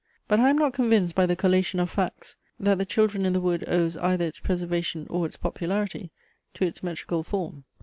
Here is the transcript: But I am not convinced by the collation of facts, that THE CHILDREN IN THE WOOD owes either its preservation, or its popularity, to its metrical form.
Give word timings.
But 0.27 0.39
I 0.39 0.49
am 0.49 0.57
not 0.57 0.73
convinced 0.73 1.13
by 1.13 1.27
the 1.27 1.35
collation 1.35 1.79
of 1.79 1.87
facts, 1.91 2.35
that 2.59 2.79
THE 2.79 2.87
CHILDREN 2.87 3.23
IN 3.23 3.33
THE 3.33 3.39
WOOD 3.39 3.65
owes 3.69 3.97
either 3.97 4.25
its 4.25 4.39
preservation, 4.39 5.05
or 5.11 5.27
its 5.27 5.37
popularity, 5.37 6.09
to 6.55 6.65
its 6.65 6.81
metrical 6.81 7.21
form. 7.21 7.65